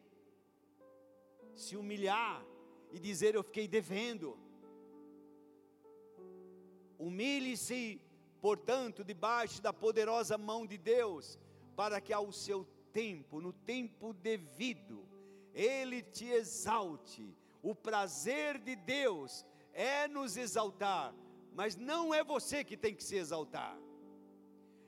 [1.53, 2.43] Se humilhar
[2.91, 4.35] e dizer eu fiquei devendo.
[6.97, 8.01] Humilhe-se,
[8.41, 11.37] portanto, debaixo da poderosa mão de Deus,
[11.75, 15.07] para que ao seu tempo, no tempo devido,
[15.53, 17.37] Ele te exalte.
[17.61, 19.45] O prazer de Deus
[19.77, 21.13] é nos exaltar,
[21.53, 23.77] mas não é você que tem que se exaltar,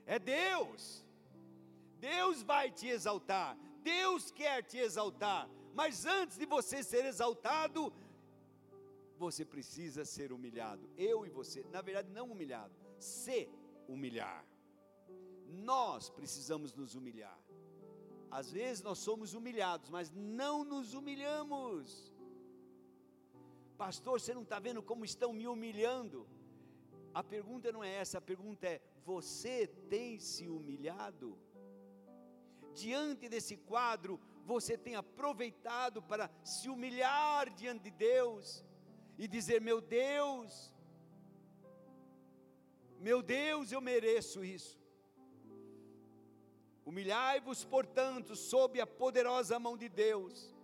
[0.04, 1.06] é Deus.
[2.00, 7.92] Deus vai te exaltar, Deus quer te exaltar, mas antes de você ser exaltado,
[9.16, 10.88] você precisa ser humilhado.
[10.96, 13.48] Eu e você, na verdade, não humilhado, se
[13.86, 14.44] humilhar.
[15.46, 17.38] Nós precisamos nos humilhar.
[18.30, 22.12] Às vezes nós somos humilhados, mas não nos humilhamos.
[23.82, 26.18] Pastor, você não está vendo como estão me humilhando?
[27.20, 29.56] A pergunta não é essa, a pergunta é: você
[29.92, 31.28] tem se humilhado?
[32.82, 34.20] Diante desse quadro,
[34.52, 38.64] você tem aproveitado para se humilhar diante de Deus?
[39.22, 40.74] e dizer: Meu Deus,
[43.08, 44.80] meu Deus, eu mereço isso.
[46.86, 50.56] Humilhai-vos, portanto, sob a poderosa mão de Deus,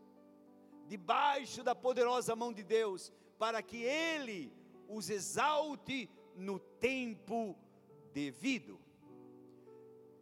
[0.86, 4.52] debaixo da poderosa mão de Deus, para que Ele
[4.88, 7.56] os exalte no tempo
[8.12, 8.80] devido,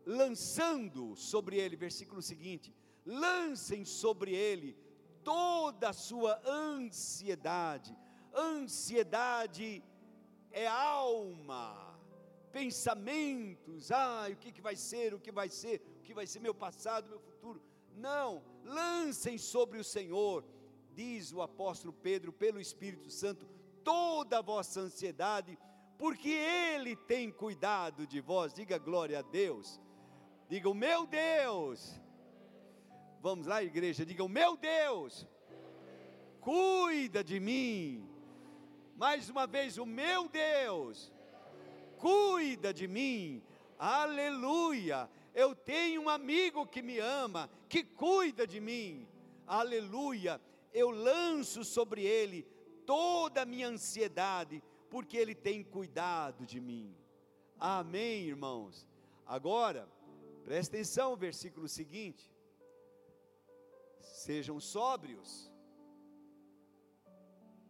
[0.07, 4.77] lançando sobre Ele, versículo seguinte: lancem sobre Ele
[5.23, 7.97] toda a sua ansiedade,
[8.35, 9.81] Ansiedade
[10.51, 11.97] é alma,
[12.51, 16.41] pensamentos, ah, o que, que vai ser, o que vai ser, o que vai ser
[16.41, 17.63] meu passado, meu futuro.
[17.95, 20.45] Não, lancem sobre o Senhor,
[20.95, 23.47] diz o apóstolo Pedro, pelo Espírito Santo,
[23.83, 25.59] toda a vossa ansiedade,
[25.99, 28.55] porque Ele tem cuidado de vós.
[28.55, 29.81] Diga glória a Deus.
[30.49, 32.01] Diga o meu Deus.
[33.21, 35.27] Vamos lá, igreja, diga o meu Deus.
[36.41, 38.09] Cuida de mim
[38.97, 41.13] mais uma vez, o meu Deus
[42.05, 43.43] cuida de mim,
[43.79, 45.09] aleluia.
[45.35, 49.09] Eu tenho um amigo que me ama, que cuida de mim,
[49.47, 50.39] aleluia.
[50.75, 52.43] Eu lanço sobre ele
[52.85, 56.95] toda a minha ansiedade, porque ele tem cuidado de mim,
[57.59, 58.87] Amém, irmãos.
[59.25, 59.89] Agora,
[60.45, 62.31] presta atenção, versículo seguinte.
[64.01, 65.51] Sejam sóbrios,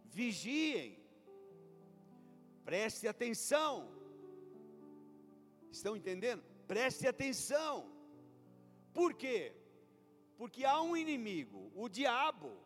[0.07, 0.99] vigiem,
[2.65, 3.89] preste atenção.
[5.71, 6.43] Estão entendendo?
[6.67, 7.89] Preste atenção.
[8.93, 9.55] Por quê?
[10.37, 12.64] Porque há um inimigo, o diabo,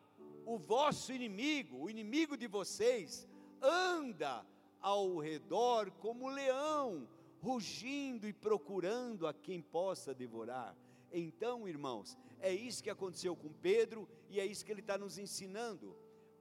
[0.48, 3.28] o vosso inimigo, o inimigo de vocês,
[3.60, 4.46] anda
[4.80, 7.06] ao redor como leão,
[7.42, 10.74] rugindo e procurando a quem possa devorar.
[11.12, 15.18] Então, irmãos, é isso que aconteceu com Pedro e é isso que ele está nos
[15.18, 15.94] ensinando.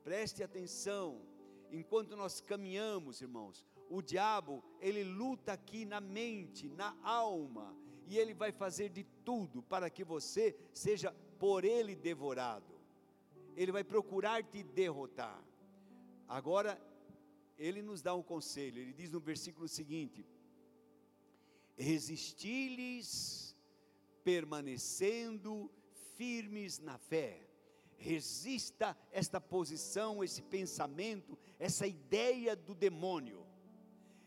[0.05, 1.21] Preste atenção,
[1.69, 8.33] enquanto nós caminhamos, irmãos, o diabo, ele luta aqui na mente, na alma, e ele
[8.33, 12.76] vai fazer de tudo para que você seja por ele devorado.
[13.57, 15.43] Ele vai procurar te derrotar.
[16.27, 16.79] Agora,
[17.57, 20.23] ele nos dá um conselho, ele diz no versículo seguinte:
[21.75, 23.57] resisti-lhes,
[24.23, 25.71] permanecendo
[26.15, 27.43] firmes na fé.
[27.97, 33.43] Resista esta posição, esse pensamento, essa ideia do demônio.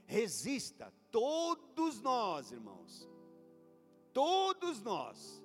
[0.07, 3.09] Resista, todos nós, irmãos,
[4.13, 5.41] todos nós,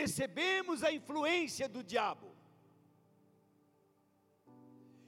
[0.00, 2.28] recebemos a influência do diabo,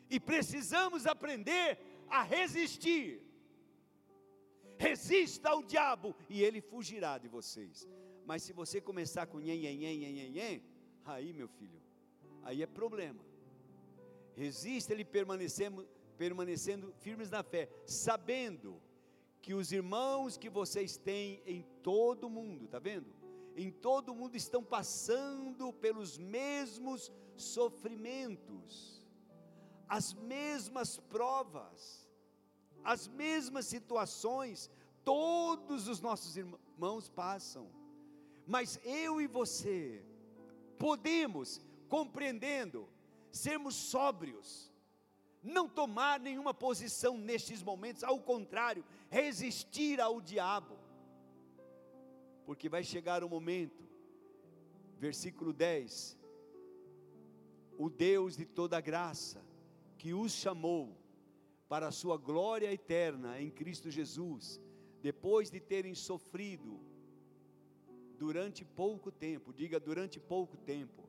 [0.08, 1.68] e precisamos aprender
[2.08, 3.26] a resistir
[4.78, 7.88] resista ao diabo e ele fugirá de vocês.
[8.24, 10.62] Mas se você começar com nhen, nhen, nhen, nhen, nhen,
[11.04, 11.80] aí meu filho,
[12.42, 13.24] aí é problema.
[14.34, 15.86] Resista ele permanecendo,
[16.98, 18.80] firmes na fé, sabendo
[19.40, 23.15] que os irmãos que vocês têm em todo o mundo, tá vendo?
[23.56, 29.02] Em todo o mundo estão passando pelos mesmos sofrimentos,
[29.88, 32.06] as mesmas provas
[32.86, 34.70] as mesmas situações,
[35.02, 37.68] todos os nossos irmãos passam,
[38.46, 40.04] mas eu e você
[40.78, 42.88] podemos, compreendendo,
[43.32, 44.72] sermos sóbrios,
[45.42, 50.78] não tomar nenhuma posição nestes momentos, ao contrário, resistir ao diabo,
[52.46, 53.84] porque vai chegar o momento,
[54.96, 56.16] versículo 10:
[57.76, 59.44] o Deus de toda graça,
[59.98, 60.96] que os chamou,
[61.68, 64.60] para a sua glória eterna em Cristo Jesus,
[65.02, 66.80] depois de terem sofrido
[68.16, 71.02] durante pouco tempo, diga durante pouco tempo,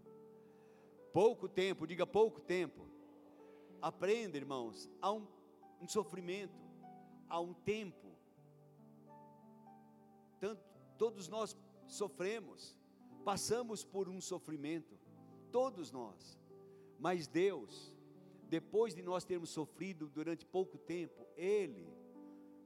[1.13, 2.88] pouco tempo, diga pouco tempo.
[3.79, 5.27] Aprenda, irmãos, há um,
[5.79, 6.59] um sofrimento,
[7.29, 8.07] há um tempo.
[10.39, 10.66] Tanto,
[10.97, 11.55] todos nós
[11.87, 12.75] sofremos,
[13.23, 14.97] passamos por um sofrimento,
[15.51, 16.39] todos nós,
[16.99, 17.95] mas Deus,
[18.49, 21.87] depois de nós termos sofrido durante pouco tempo, Ele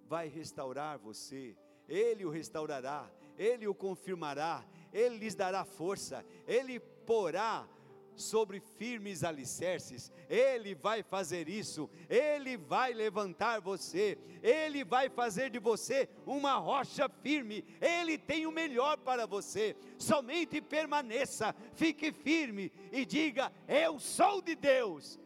[0.08, 1.56] vai restaurar você,
[1.88, 7.68] Ele o restaurará, Ele o confirmará, Ele lhes dará força, Ele porá
[8.16, 15.60] sobre firmes alicerces, Ele vai fazer isso, Ele vai levantar você, Ele vai fazer de
[15.60, 23.06] você uma rocha firme, Ele tem o melhor para você, somente permaneça, fique firme e
[23.06, 25.20] diga: Eu sou de Deus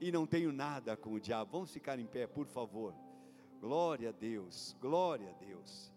[0.00, 1.52] e não tenho nada com o diabo.
[1.52, 2.94] Vamos ficar em pé, por favor.
[3.60, 5.93] Glória a Deus, glória a Deus.